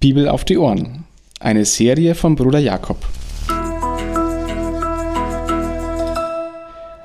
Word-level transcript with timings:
Bibel 0.00 0.30
auf 0.30 0.46
die 0.46 0.56
Ohren. 0.56 1.04
Eine 1.40 1.66
Serie 1.66 2.14
von 2.14 2.34
Bruder 2.34 2.58
Jakob. 2.58 3.06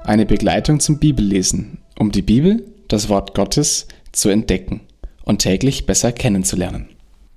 Eine 0.05 0.25
Begleitung 0.25 0.79
zum 0.79 0.97
Bibellesen, 0.99 1.79
um 1.99 2.13
die 2.13 2.21
Bibel, 2.21 2.65
das 2.87 3.09
Wort 3.09 3.35
Gottes, 3.35 3.89
zu 4.13 4.29
entdecken 4.29 4.79
und 5.25 5.39
täglich 5.39 5.85
besser 5.85 6.13
kennenzulernen. 6.13 6.87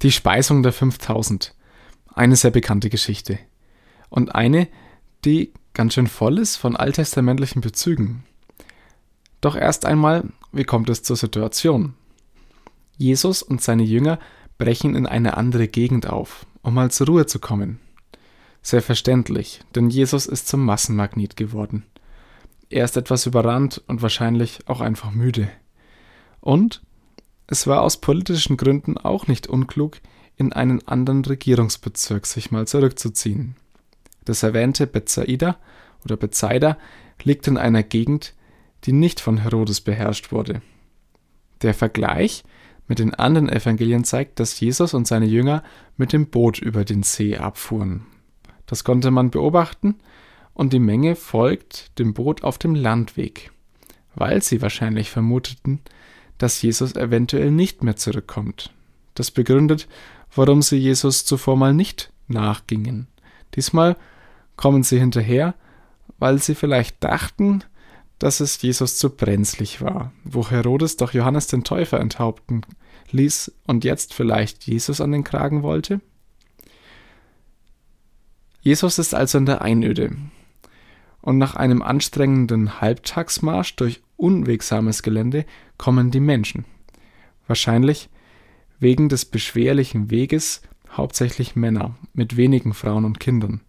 Die 0.03 0.13
Speisung 0.13 0.63
der 0.63 0.73
5000. 0.73 1.57
Eine 2.15 2.37
sehr 2.37 2.53
bekannte 2.53 2.89
Geschichte. 2.89 3.41
Und 4.11 4.37
eine, 4.37 4.69
die 5.25 5.53
ganz 5.75 5.95
schön 5.95 6.07
voll 6.07 6.39
ist 6.39 6.55
von 6.55 6.77
alttestamentlichen 6.77 7.63
Bezügen. 7.63 8.23
Doch 9.41 9.57
erst 9.57 9.87
einmal, 9.87 10.23
wie 10.53 10.63
kommt 10.63 10.89
es 10.89 11.03
zur 11.03 11.17
Situation? 11.17 11.95
Jesus 12.97 13.43
und 13.43 13.61
seine 13.61 13.83
Jünger 13.83 14.21
brechen 14.59 14.95
in 14.95 15.07
eine 15.07 15.37
andere 15.37 15.69
Gegend 15.69 16.09
auf, 16.09 16.47
um 16.63 16.75
mal 16.75 16.91
zur 16.91 17.07
Ruhe 17.07 17.27
zu 17.27 17.39
kommen. 17.39 17.81
Sehr 18.61 18.83
verständlich, 18.83 19.61
denn 19.75 19.89
Jesus 19.89 20.27
ist 20.27 20.49
zum 20.49 20.65
Massenmagnet 20.65 21.37
geworden. 21.37 21.85
Er 22.69 22.85
ist 22.85 22.97
etwas 22.97 23.25
überrannt 23.25 23.83
und 23.87 24.03
wahrscheinlich 24.03 24.61
auch 24.67 24.81
einfach 24.81 25.11
müde. 25.11 25.49
Und 26.41 26.83
es 27.47 27.67
war 27.67 27.81
aus 27.83 28.01
politischen 28.01 28.59
Gründen 28.59 28.99
auch 28.99 29.27
nicht 29.27 29.47
unklug, 29.47 29.99
in 30.37 30.53
einen 30.53 30.87
anderen 30.87 31.25
Regierungsbezirk 31.25 32.27
sich 32.27 32.51
mal 32.51 32.67
zurückzuziehen. 32.67 33.57
Das 34.25 34.43
erwähnte 34.43 34.87
Bethsaida 34.87 35.57
oder 36.05 36.17
Bethsaida 36.17 36.77
liegt 37.23 37.49
in 37.49 37.57
einer 37.57 37.83
Gegend, 37.83 38.35
die 38.85 38.93
nicht 38.93 39.21
von 39.21 39.39
Herodes 39.39 39.81
beherrscht 39.81 40.31
wurde. 40.31 40.61
Der 41.63 41.75
Vergleich 41.75 42.45
mit 42.89 42.99
den 42.99 43.15
anderen 43.15 43.49
Evangelien 43.49 44.05
zeigt, 44.05 44.41
dass 44.41 44.59
Jesus 44.59 44.95
und 44.95 45.07
seine 45.07 45.27
Jünger 45.27 45.63
mit 45.97 46.13
dem 46.13 46.27
Boot 46.27 46.59
über 46.59 46.85
den 46.85 47.03
See 47.03 47.37
abfuhren. 47.37 48.07
Das 48.67 48.83
konnte 48.83 49.11
man 49.11 49.31
beobachten 49.31 49.97
und 50.55 50.73
die 50.73 50.81
Menge 50.81 51.15
folgt 51.15 51.99
dem 51.99 52.15
Boot 52.15 52.43
auf 52.43 52.59
dem 52.59 52.75
Landweg, 52.75 53.53
weil 54.15 54.43
sie 54.43 54.61
wahrscheinlich 54.61 55.11
vermuteten, 55.11 55.81
dass 56.39 56.63
Jesus 56.63 56.97
eventuell 56.97 57.51
nicht 57.51 57.83
mehr 57.83 57.97
zurückkommt. 57.97 58.73
Das 59.15 59.31
begründet, 59.31 59.89
warum 60.35 60.63
sie 60.63 60.77
Jesus 60.77 61.25
zuvor 61.25 61.57
mal 61.57 61.75
nicht 61.75 62.11
nachgingen. 62.27 63.09
Diesmal 63.55 63.97
kommen 64.57 64.83
sie 64.83 64.99
hinterher, 64.99 65.55
weil 66.19 66.39
sie 66.39 66.55
vielleicht 66.55 67.03
dachten, 67.03 67.65
dass 68.19 68.41
es 68.41 68.61
Jesus 68.61 68.99
zu 68.99 69.11
brenzlig 69.11 69.81
war, 69.81 70.13
wo 70.25 70.49
Herodes 70.51 70.97
doch 70.97 71.13
Johannes 71.13 71.47
den 71.47 71.65
Täufer 71.65 72.01
enthaupten 72.01 72.63
ließ 73.11 73.53
und 73.67 73.85
jetzt 73.85 74.13
vielleicht 74.15 74.65
Jesus 74.65 75.01
an 75.01 75.13
den 75.13 75.25
Kragen 75.25 75.63
wollte? 75.63 76.01
Jesus 78.61 78.99
ist 78.99 79.15
also 79.15 79.39
in 79.39 79.47
der 79.47 79.63
Einöde. 79.63 80.17
Und 81.21 81.39
nach 81.39 81.55
einem 81.55 81.83
anstrengenden 81.83 82.81
Halbtagsmarsch 82.81 83.77
durch 83.77 84.03
unwegsames 84.17 85.03
Gelände 85.03 85.47
kommen 85.77 86.11
die 86.11 86.21
Menschen. 86.21 86.65
Wahrscheinlich 87.47 88.09
wegen 88.79 89.09
des 89.09 89.25
beschwerlichen 89.25 90.11
Weges 90.11 90.63
hauptsächlich 90.91 91.57
Männer 91.57 91.97
mit 92.13 92.37
wenigen 92.37 92.75
Frauen 92.75 93.05
und 93.05 93.21
Kindern. 93.21 93.61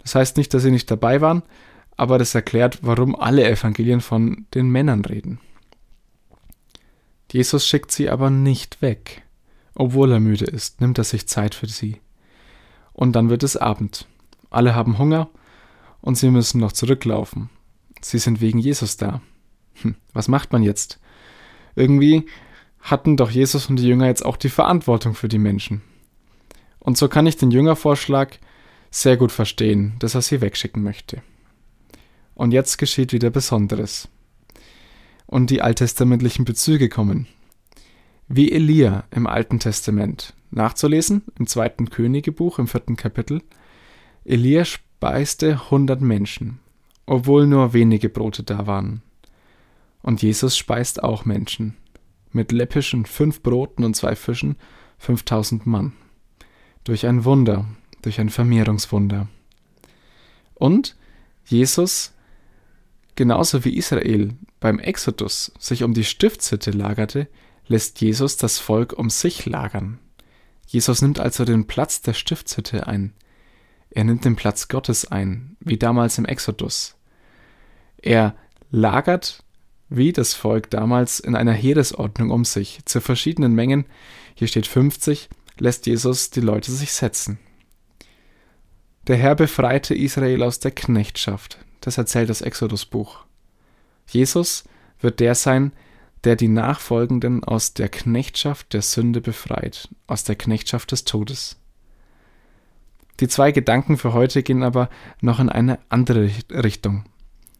Das 0.00 0.14
heißt 0.14 0.36
nicht, 0.36 0.52
dass 0.54 0.62
sie 0.62 0.70
nicht 0.70 0.90
dabei 0.90 1.20
waren, 1.20 1.42
aber 1.96 2.18
das 2.18 2.34
erklärt, 2.34 2.80
warum 2.82 3.14
alle 3.14 3.48
Evangelien 3.48 4.00
von 4.00 4.46
den 4.54 4.70
Männern 4.70 5.04
reden. 5.04 5.40
Jesus 7.30 7.66
schickt 7.66 7.92
sie 7.92 8.10
aber 8.10 8.30
nicht 8.30 8.82
weg. 8.82 9.22
Obwohl 9.74 10.12
er 10.12 10.20
müde 10.20 10.44
ist, 10.44 10.80
nimmt 10.80 10.98
er 10.98 11.04
sich 11.04 11.26
Zeit 11.26 11.54
für 11.54 11.66
sie. 11.66 12.00
Und 12.92 13.12
dann 13.12 13.30
wird 13.30 13.42
es 13.42 13.56
Abend. 13.56 14.06
Alle 14.50 14.74
haben 14.74 14.98
Hunger 14.98 15.30
und 16.02 16.16
sie 16.16 16.30
müssen 16.30 16.60
noch 16.60 16.72
zurücklaufen. 16.72 17.48
Sie 18.02 18.18
sind 18.18 18.40
wegen 18.42 18.58
Jesus 18.58 18.98
da. 18.98 19.22
Hm, 19.80 19.94
was 20.12 20.28
macht 20.28 20.52
man 20.52 20.62
jetzt? 20.62 21.00
Irgendwie 21.74 22.26
hatten 22.80 23.16
doch 23.16 23.30
Jesus 23.30 23.66
und 23.70 23.76
die 23.76 23.86
Jünger 23.86 24.08
jetzt 24.08 24.24
auch 24.24 24.36
die 24.36 24.50
Verantwortung 24.50 25.14
für 25.14 25.28
die 25.28 25.38
Menschen. 25.38 25.80
Und 26.80 26.98
so 26.98 27.08
kann 27.08 27.26
ich 27.26 27.36
den 27.36 27.50
Jüngervorschlag 27.50 28.38
sehr 28.90 29.16
gut 29.16 29.32
verstehen, 29.32 29.94
dass 30.00 30.14
er 30.14 30.20
sie 30.20 30.40
wegschicken 30.40 30.82
möchte. 30.82 31.22
Und 32.34 32.52
jetzt 32.52 32.78
geschieht 32.78 33.12
wieder 33.12 33.30
Besonderes. 33.30 34.08
Und 35.26 35.50
die 35.50 35.62
alttestamentlichen 35.62 36.44
Bezüge 36.44 36.88
kommen. 36.88 37.26
Wie 38.28 38.52
Elia 38.52 39.04
im 39.10 39.26
Alten 39.26 39.58
Testament. 39.58 40.34
Nachzulesen 40.50 41.22
im 41.38 41.46
zweiten 41.46 41.90
Königebuch 41.90 42.58
im 42.58 42.66
vierten 42.66 42.96
Kapitel. 42.96 43.42
Elia 44.24 44.64
speiste 44.64 45.70
hundert 45.70 46.00
Menschen, 46.00 46.60
obwohl 47.06 47.46
nur 47.46 47.72
wenige 47.72 48.08
Brote 48.08 48.42
da 48.42 48.66
waren. 48.66 49.02
Und 50.02 50.22
Jesus 50.22 50.56
speist 50.56 51.02
auch 51.02 51.24
Menschen. 51.24 51.76
Mit 52.32 52.52
läppischen 52.52 53.04
fünf 53.06 53.42
Broten 53.42 53.84
und 53.84 53.94
zwei 53.94 54.16
Fischen 54.16 54.56
fünftausend 54.98 55.66
Mann. 55.66 55.92
Durch 56.84 57.06
ein 57.06 57.24
Wunder, 57.24 57.66
durch 58.02 58.20
ein 58.20 58.30
Vermehrungswunder. 58.30 59.28
Und 60.54 60.96
Jesus 61.44 62.12
Genauso 63.14 63.64
wie 63.64 63.76
Israel 63.76 64.34
beim 64.60 64.78
Exodus 64.78 65.52
sich 65.58 65.82
um 65.82 65.94
die 65.94 66.04
Stiftshütte 66.04 66.70
lagerte, 66.70 67.28
lässt 67.66 68.00
Jesus 68.00 68.36
das 68.36 68.58
Volk 68.58 68.92
um 68.92 69.10
sich 69.10 69.46
lagern. 69.46 69.98
Jesus 70.66 71.02
nimmt 71.02 71.20
also 71.20 71.44
den 71.44 71.66
Platz 71.66 72.00
der 72.00 72.14
Stiftshütte 72.14 72.86
ein. 72.86 73.12
Er 73.90 74.04
nimmt 74.04 74.24
den 74.24 74.36
Platz 74.36 74.68
Gottes 74.68 75.04
ein, 75.04 75.56
wie 75.60 75.76
damals 75.76 76.16
im 76.16 76.24
Exodus. 76.24 76.96
Er 77.98 78.34
lagert 78.70 79.44
wie 79.94 80.12
das 80.12 80.32
Volk 80.32 80.70
damals 80.70 81.20
in 81.20 81.36
einer 81.36 81.52
Heeresordnung 81.52 82.30
um 82.30 82.44
sich, 82.44 82.80
zu 82.86 83.00
verschiedenen 83.00 83.54
Mengen, 83.54 83.84
hier 84.34 84.48
steht 84.48 84.66
50, 84.66 85.28
lässt 85.58 85.86
Jesus 85.86 86.30
die 86.30 86.40
Leute 86.40 86.72
sich 86.72 86.92
setzen. 86.92 87.38
Der 89.08 89.16
Herr 89.16 89.34
befreite 89.34 89.94
Israel 89.94 90.44
aus 90.44 90.60
der 90.60 90.70
Knechtschaft, 90.70 91.58
das 91.80 91.98
erzählt 91.98 92.30
das 92.30 92.40
Exodus-Buch. 92.40 93.24
Jesus 94.06 94.64
wird 95.00 95.18
der 95.18 95.34
sein, 95.34 95.72
der 96.22 96.36
die 96.36 96.48
Nachfolgenden 96.48 97.42
aus 97.42 97.74
der 97.74 97.88
Knechtschaft 97.88 98.72
der 98.72 98.82
Sünde 98.82 99.20
befreit, 99.20 99.88
aus 100.06 100.22
der 100.22 100.36
Knechtschaft 100.36 100.92
des 100.92 101.04
Todes. 101.04 101.58
Die 103.18 103.26
zwei 103.26 103.50
Gedanken 103.50 103.98
für 103.98 104.12
heute 104.12 104.44
gehen 104.44 104.62
aber 104.62 104.88
noch 105.20 105.40
in 105.40 105.48
eine 105.48 105.80
andere 105.88 106.30
Richtung. 106.50 107.04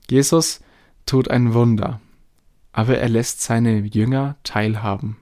Jesus 0.08 0.60
tut 1.06 1.28
ein 1.28 1.54
Wunder, 1.54 2.00
aber 2.70 2.98
er 2.98 3.08
lässt 3.08 3.42
seine 3.42 3.80
Jünger 3.80 4.36
teilhaben. 4.44 5.16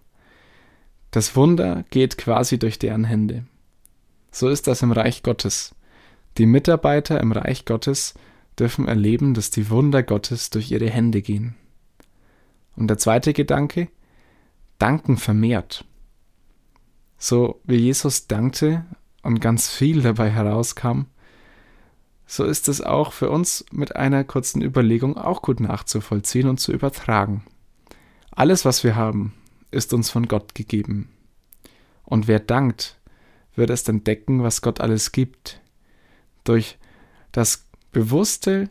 Das 1.12 1.34
Wunder 1.34 1.84
geht 1.88 2.18
quasi 2.18 2.58
durch 2.58 2.78
deren 2.78 3.04
Hände. 3.04 3.46
So 4.30 4.50
ist 4.50 4.66
das 4.66 4.82
im 4.82 4.92
Reich 4.92 5.22
Gottes. 5.22 5.74
Die 6.40 6.46
Mitarbeiter 6.46 7.20
im 7.20 7.32
Reich 7.32 7.66
Gottes 7.66 8.14
dürfen 8.58 8.88
erleben, 8.88 9.34
dass 9.34 9.50
die 9.50 9.68
Wunder 9.68 10.02
Gottes 10.02 10.48
durch 10.48 10.70
ihre 10.70 10.88
Hände 10.88 11.20
gehen. 11.20 11.54
Und 12.76 12.88
der 12.88 12.96
zweite 12.96 13.34
Gedanke, 13.34 13.88
Danken 14.78 15.18
vermehrt. 15.18 15.84
So 17.18 17.60
wie 17.64 17.76
Jesus 17.76 18.26
dankte 18.26 18.86
und 19.22 19.42
ganz 19.42 19.68
viel 19.68 20.00
dabei 20.00 20.30
herauskam, 20.30 21.02
so 22.24 22.44
ist 22.44 22.70
es 22.70 22.80
auch 22.80 23.12
für 23.12 23.28
uns 23.28 23.66
mit 23.70 23.94
einer 23.96 24.24
kurzen 24.24 24.62
Überlegung 24.62 25.18
auch 25.18 25.42
gut 25.42 25.60
nachzuvollziehen 25.60 26.48
und 26.48 26.58
zu 26.58 26.72
übertragen. 26.72 27.44
Alles, 28.30 28.64
was 28.64 28.82
wir 28.82 28.96
haben, 28.96 29.34
ist 29.72 29.92
uns 29.92 30.08
von 30.08 30.26
Gott 30.26 30.54
gegeben. 30.54 31.10
Und 32.02 32.28
wer 32.28 32.40
dankt, 32.40 32.98
wird 33.54 33.68
es 33.68 33.86
entdecken, 33.86 34.42
was 34.42 34.62
Gott 34.62 34.80
alles 34.80 35.12
gibt. 35.12 35.59
Durch 36.44 36.78
das 37.32 37.68
bewusste, 37.92 38.70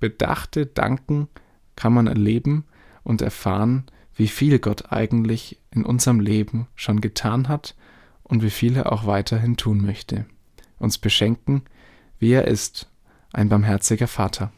bedachte 0.00 0.66
Danken 0.66 1.28
kann 1.76 1.92
man 1.92 2.06
erleben 2.06 2.64
und 3.02 3.22
erfahren, 3.22 3.86
wie 4.14 4.28
viel 4.28 4.58
Gott 4.58 4.92
eigentlich 4.92 5.60
in 5.70 5.84
unserem 5.84 6.20
Leben 6.20 6.66
schon 6.74 7.00
getan 7.00 7.48
hat 7.48 7.76
und 8.24 8.42
wie 8.42 8.50
viel 8.50 8.76
er 8.76 8.92
auch 8.92 9.06
weiterhin 9.06 9.56
tun 9.56 9.80
möchte. 9.80 10.26
Uns 10.78 10.98
beschenken, 10.98 11.62
wie 12.18 12.32
er 12.32 12.46
ist, 12.46 12.90
ein 13.32 13.48
barmherziger 13.48 14.08
Vater. 14.08 14.52